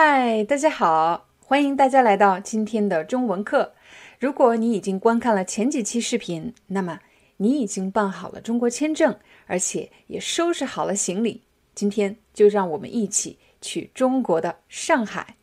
[0.00, 3.74] 嗨，大家好，欢迎大家来到今天的中文课。
[4.20, 7.00] 如果你已经观看了前几期视频，那么
[7.38, 11.42] 你已经办好了中国签证，而且也收拾好了行李。
[11.74, 15.34] 今天就让我们一起去中国的上海。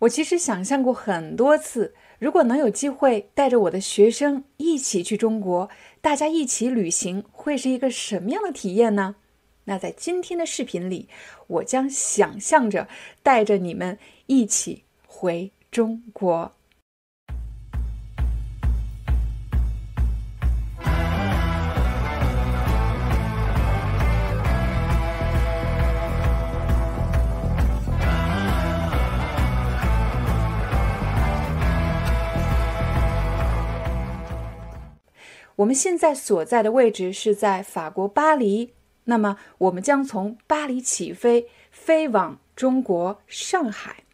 [0.00, 5.70] 我其实想象过很多次，如果能有机会带着我的学生一起去中国，
[6.02, 9.16] 大家一起旅行，会是一个什么样的体验呢？
[9.68, 11.08] 那在今天的视频里，
[11.48, 12.86] 我将想象着
[13.24, 16.52] 带着你们一起回中国。
[35.56, 38.75] 我们现在所在的位置是在法国巴黎。
[39.08, 44.04] 那么，我们将从巴黎起飞，飞往中国上海。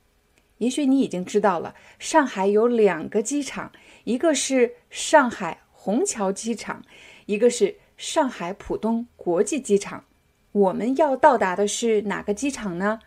[0.59, 3.73] 也许你已经知道了，上海有两个机场，
[4.05, 6.85] 一个是上海虹桥机场，
[7.27, 10.05] 一个是上海浦东国际机场。
[10.53, 13.01] 我们要到达的是哪个机场呢？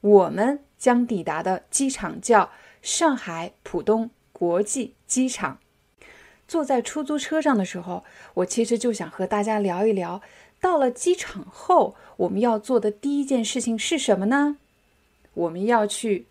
[0.00, 5.58] 我们将抵达的机场叫上海浦东国际机场。
[6.46, 10.22] 坐在出租车上的时候，我其实就想和大家聊一聊。
[10.60, 14.58] 到了机场后，我们要做的第一件事情是什么呢？
[15.34, 16.26] 我们要去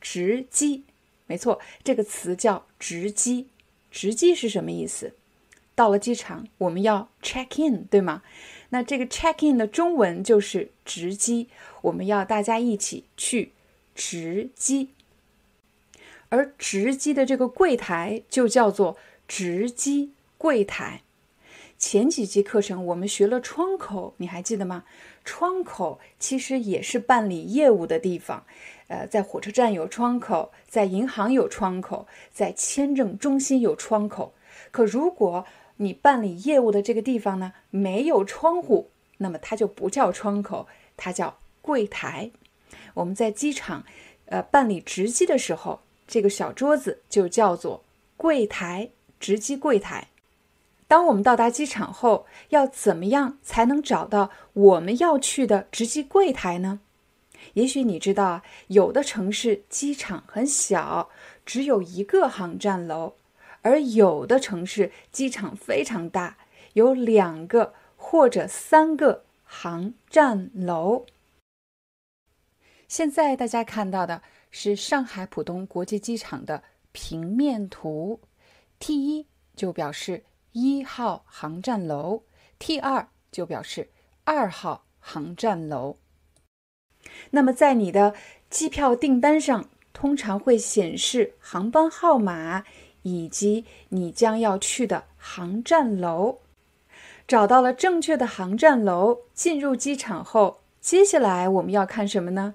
[0.00, 0.84] 值机。
[1.26, 3.48] 没错，这个词叫值机。
[3.90, 5.14] 值机是什么意思？
[5.74, 8.22] 到了机场，我们要 check in，对吗？
[8.68, 11.48] 那这个 check in 的中文就是值机。
[11.82, 13.52] 我们要大家一起去
[13.94, 14.90] 值机，
[16.28, 18.96] 而值机的这个柜台就叫做
[19.26, 21.02] 值机柜台。
[21.82, 24.84] 前几节课程我们学了窗口，你还记得吗？
[25.24, 28.46] 窗口其实也是办理业务的地方，
[28.86, 34.32] 呃，在火车站有窗口，在银行有窗口，在签证中心有窗口。
[34.70, 35.44] 可如果
[35.78, 38.88] 你办理业务的这个地方呢，没有窗户，
[39.18, 42.30] 那么它就不叫窗口，它叫柜台。
[42.94, 43.84] 我们在机场，
[44.26, 47.82] 呃，办理值机的时候，这个小桌子就叫做
[48.16, 50.06] 柜台，值机柜台。
[50.92, 56.80] 当我们到达机场后，要怎么样才能找到我们要去的值机柜台呢？
[57.54, 61.08] 也许你知道，有的城市机场很小，
[61.46, 63.14] 只有一个航站楼；
[63.62, 66.36] 而有的城市机场非常大，
[66.74, 71.06] 有两个或者三个航站楼。
[72.86, 74.20] 现在大家看到的
[74.50, 78.20] 是上海浦东国际机场的平面图
[78.78, 79.26] ，T 一
[79.56, 80.24] 就表示。
[80.52, 82.22] 一号航站楼
[82.58, 83.90] ，T 二就表示
[84.24, 85.96] 二号航站楼。
[87.30, 88.14] 那么，在你的
[88.48, 92.64] 机票订单上，通常会显示航班号码
[93.02, 96.38] 以及你将要去的航站楼。
[97.26, 102.54] 找到了正确的航站楼，进入机场后，接下来我们要看什么呢？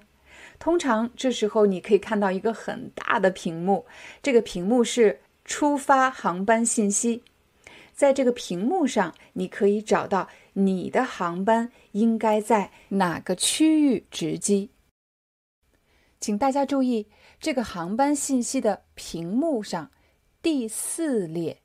[0.58, 3.86] 通常这时候你可以看到一个很大的屏幕，
[4.22, 7.22] 这个屏幕是出发航班信息。
[7.98, 14.70] 在这个屏幕上，你可以找到你的航班应该在哪个区域值机。
[16.20, 17.08] 请大家注意，
[17.40, 19.90] 这个航班信息的屏幕上
[20.40, 21.60] 第四列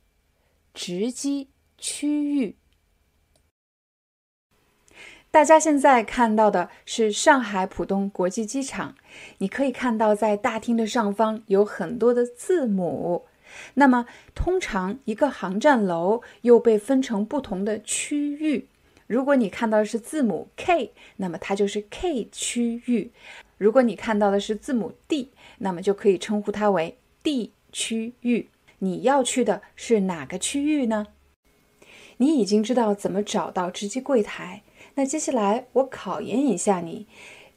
[0.74, 2.58] 值机区域。
[5.30, 8.96] 大家现在看到的是上海浦东国际机场，
[9.38, 13.28] 你可以看到在大厅的上方有很多的字母。
[13.76, 18.68] 那么，通常一个航站楼又被分成不同的区域。
[19.08, 23.12] 如果你看到的是字母 K，那么它就是 K 区域；
[23.58, 25.30] 如果你看到的是字母 D，
[25.60, 28.50] 那么就可以称呼它为 D 区域。
[28.80, 31.08] 你要去的是哪个区域呢？
[32.18, 34.64] 你已经知道怎么找到值机柜台。
[34.96, 37.08] 那接下来我考验一下你，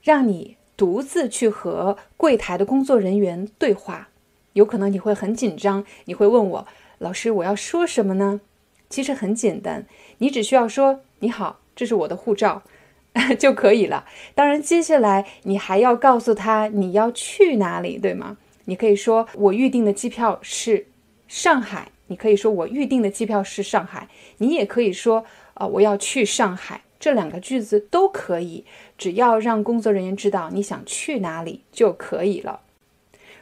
[0.03, 4.09] 让你独自去和柜台的工作人员对话。
[4.57, 6.67] 有可能你会很紧张，你会问我，
[6.97, 8.41] 老师，我要说什么呢？
[8.89, 9.85] 其实很简单，
[10.17, 12.63] 你只需要说你好，这是我的护照
[13.39, 14.07] 就可以了。
[14.35, 18.39] 当然，接下来你还要告诉他你要去哪里，对吗？
[18.65, 20.87] 你可以说我预定的机票是
[21.29, 24.09] 上海，你可以说我预定的机票是上海，
[24.39, 28.65] 你也可以说啊我要去上海，这两个句子都可以，
[28.97, 32.61] 只要让工作人员知道你想去哪里就可以了。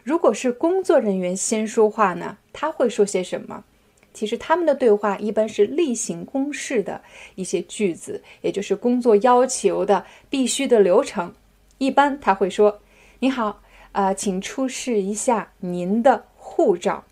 [0.04, 3.64] 如果是工作人员先说话呢，他会说些什么？
[4.12, 7.02] 其实他们的对话一般是例行公事的
[7.34, 11.34] 一些句子，也就是工作要求的必须的流程。
[11.78, 12.80] 一般他会说
[13.18, 13.62] ：“你好，
[13.92, 17.04] 呃，请出示一下您的护照。”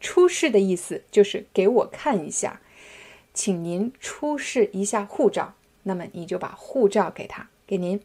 [0.00, 2.60] 出示的意思就是给我看一下，
[3.32, 5.54] 请您出示一下护照。
[5.84, 8.00] 那么你就把护照给他，给您。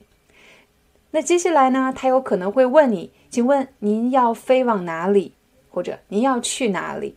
[1.11, 1.93] 那接下来呢？
[1.95, 5.33] 他有可能会问你，请问您要飞往哪里，
[5.69, 7.15] 或者您要去哪里？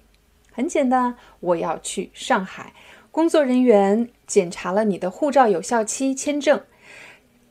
[0.51, 2.73] 很简单，我要去上海。
[3.13, 6.61] 工作人员检查了你的护照有效期、签证，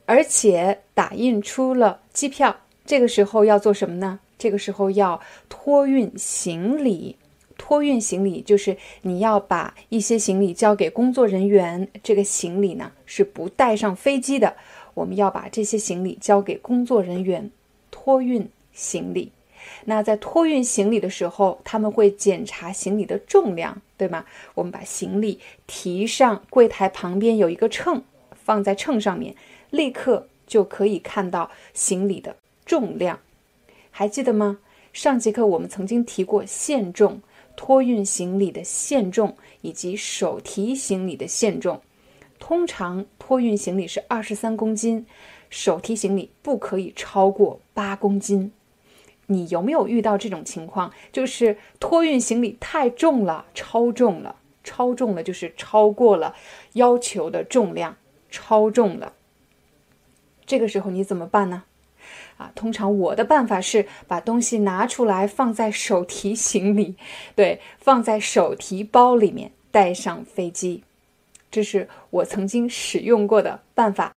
[0.04, 2.54] 而且打印出了机票。
[2.84, 4.20] 这个时候要做什么呢？
[4.36, 5.18] 这个时候要
[5.48, 7.16] 托运行李。
[7.56, 14.54] 托运行李就是你要把一些行李交给工作人员，这个行李呢是不带上飞机的。
[14.94, 17.50] 我们要把这些行李交给工作人员
[17.90, 19.30] 托运行李。
[19.86, 24.24] 那在托运行李的时候，他们会检查行李的重量，对吗？
[24.54, 28.02] 我们把行李提上柜台旁边有一个秤，
[28.44, 29.34] 放在秤上面，
[29.70, 32.36] 立刻就可以看到行李的
[32.66, 33.18] 重量。
[33.90, 34.58] 还记得吗？
[34.92, 37.20] 上节课我们曾经提过限重，
[37.56, 41.80] 托运行李的限重以及手提行李的限重。
[42.46, 45.06] 通常托运行李是二十三公斤，
[45.48, 48.52] 手提行李不可以超过八公斤。
[49.28, 50.92] 你有没有遇到这种情况？
[51.10, 56.34] 就是托运行李太重了，超重了，超重了，就是超过了
[56.74, 57.96] 要求的重量，
[58.30, 59.14] 超重了。
[60.44, 61.62] 这个时候你怎么办呢？
[62.36, 66.96] 啊，通常我的办法是把东西拿出来放在手提行李，
[67.34, 70.84] 对，放在手提包里面带上飞机。
[71.54, 74.12] 这是我曾经使用过的办法。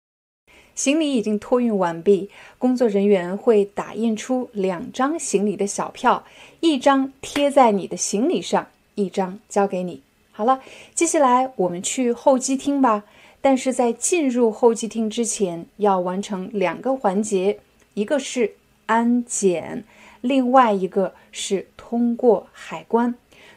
[0.74, 6.24] 行李已经托运完毕，工作人员会打印出两张行李的小票，
[6.60, 10.00] 一张贴在你的行李上，一张交给你。
[10.32, 10.62] 好了，
[10.94, 13.04] 接下来我们去候机厅吧。
[13.42, 17.60] 但是在进入候机厅之前，要完成两个环节，
[17.92, 18.54] 一个是
[18.86, 19.84] 安检，
[20.22, 23.14] 另外一个是通过海关。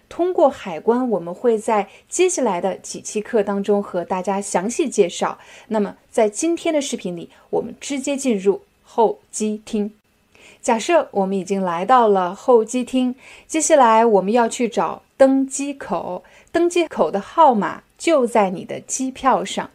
[0.09, 5.37] 通过海关，我们会在接下来的几期课当中和大家详细介绍。
[5.67, 9.93] 那么，在今天的视频里，我们直接进入候机厅。
[10.61, 13.15] 假设我们已经来到了候机厅，
[13.47, 19.69] 接下来我们要去找登机口，登机口的号码就在你的机票上。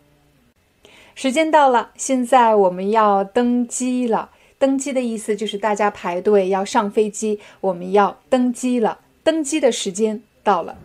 [1.14, 4.30] 时间到了，现在我们要登机了。
[4.58, 8.98] 登机的意思就是大家排队要上飞机，我们要登机了。
[9.24, 10.76] 登机的时间到了。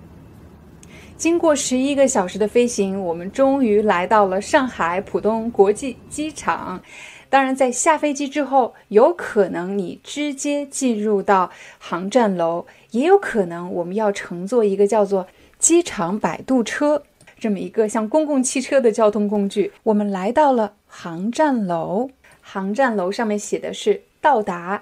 [1.17, 6.81] 经过十一个小时的飞行，我们终于来到了上海浦东国际机场。
[7.29, 15.27] 当然，在下飞机之后，有可能你直接进入到航站楼，也有可能我们要乘坐一个叫做
[15.59, 17.03] 机场摆渡车
[17.37, 19.73] 这么一个像公共汽车的交通工具。
[19.83, 22.09] 我们来到了航站楼，
[22.39, 24.81] 航站楼上面写的是到达。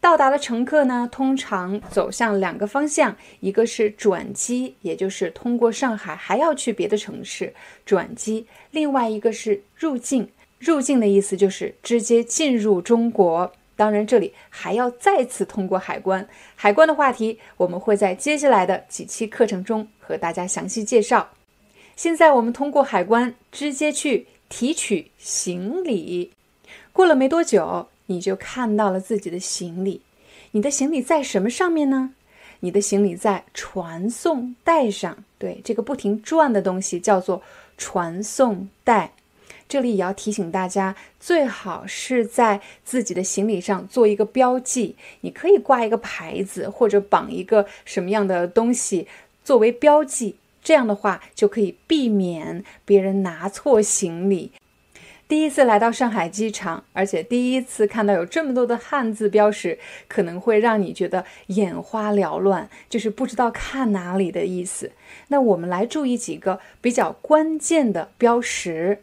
[0.00, 7.52] 到达的乘客呢，通常走向两个方向，一个是转机，也就是通过上海还要去别的城市
[7.84, 10.28] 转机；另外一个是入境。
[10.58, 13.52] 入境的意思就是直接进入中国。
[13.74, 16.26] 当然，这里还要再次通过海关。
[16.54, 21.30] 海关的话题，我们会在接下来的几期课程中和大家详细介绍。
[21.94, 26.32] 现在我们通过海关，直接去提取行李。
[26.92, 27.88] 过了没多久。
[28.06, 30.00] 你就看到了自己的行李，
[30.52, 32.12] 你的行李在什么上面呢？
[32.60, 35.24] 你的行李在传送带上。
[35.38, 37.42] 对，这个不停转的东西叫做
[37.76, 39.12] 传送带。
[39.68, 44.94] 这里也要提醒大家，最好是在自己的行李上做一个标记。
[45.22, 49.08] 你可以挂一个牌子，或者绑一个什么样的东西
[49.44, 50.36] 作为标记。
[50.62, 54.52] 这样的话，就可以避免别人拿错行李。
[55.28, 64.92] 第一次来到上海机场，而且第一次看到有这么多的汉字标识，可能会让你觉得眼花缭乱，就是不知道看哪里的意思。
[65.28, 69.02] 那我们来注意几个比较关键的标识，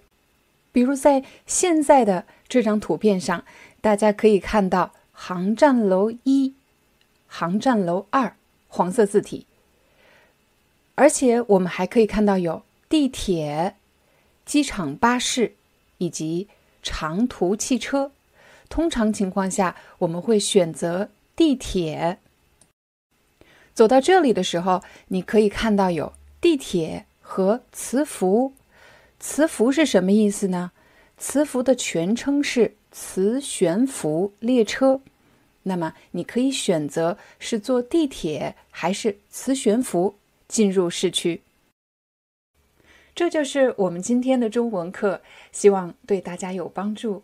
[0.72, 3.44] 比如在现在的这张图片上，
[3.82, 6.54] 大家可以看到航站楼一、
[7.28, 8.38] 航站楼二，
[8.70, 9.46] 黄色字体。
[10.96, 13.76] 而且我们还可以看到有地铁、
[14.46, 15.56] 机场巴士
[16.04, 16.50] 以及
[16.82, 18.12] 长途汽车。
[18.68, 22.20] 通常情况下，我们会选择地铁。
[23.74, 28.54] 走到这里的时候，你可以看到有地铁和磁浮。
[29.20, 30.72] 磁浮是什么意思呢？
[31.18, 35.00] 磁浮的全称是磁悬浮列车。
[35.64, 40.16] 那么你可以选择是坐地铁还是磁悬浮
[40.48, 41.42] 进入市区。
[43.16, 47.22] 这就是我们今天的中文课，希望对大家有帮助。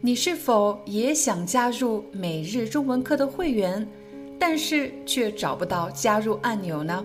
[0.00, 3.86] 你是否也想加入每日中文课的会员，
[4.38, 7.04] 但是却找不到加入按钮呢？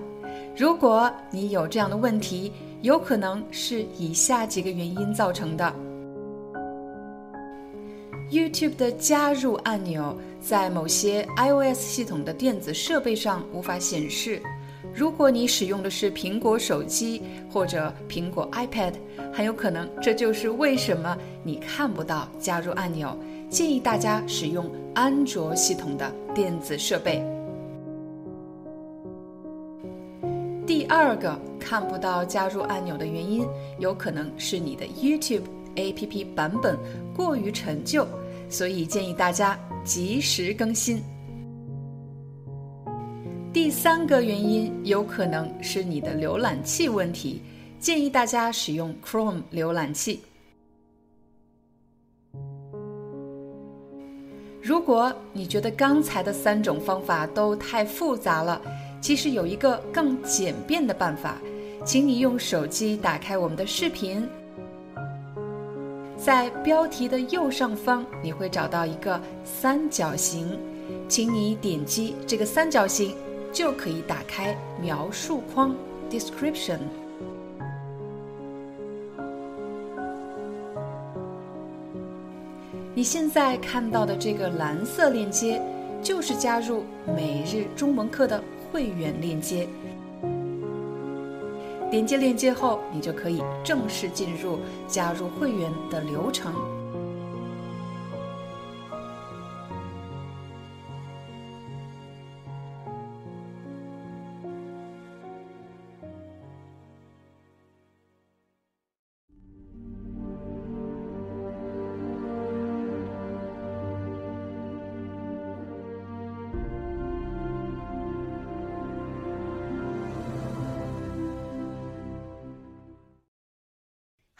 [0.55, 5.73] 如果你有这样的问题，有可能是以下几个原因造成的
[8.31, 14.41] ：YouTube 的加入按钮在某些 iOS 系统的电子设备上无法显示。
[14.93, 18.93] 如果你使用的是苹果手机或者苹果 iPad，
[19.33, 23.17] 很有可能这就是为什么你看不到加入按钮。
[23.49, 27.23] 建议大家使用安卓系统的电子设备。
[30.67, 33.43] 第二个看不到加入按钮的原因，
[33.79, 35.41] 有可能是你的 YouTube
[35.75, 36.77] APP 版本
[37.15, 38.07] 过于陈旧，
[38.49, 41.01] 所以建议大家及时更新。
[43.51, 47.41] 第三个原因有可能是你的浏览器问题，
[47.79, 50.21] 建议大家使用 Chrome 浏览器。
[54.61, 58.61] 如果你觉得刚才的三种方法都太复杂了，
[59.01, 61.37] 其实有一个更简便的办法，
[61.83, 64.29] 请你用手机打开我们的视频，
[66.15, 70.55] 在标题的右上方你会找到一个三角形，
[71.07, 73.15] 请你点击这个三角形，
[73.51, 75.75] 就可以打开描述框
[76.09, 76.79] （description）。
[82.95, 85.61] 你现在看到的这个蓝色链接，
[86.01, 86.83] 就是加入
[87.15, 89.67] 每日中文课的会员链接。
[91.89, 96.53] 点击链接后，你就可以正式进入加入会员的流程。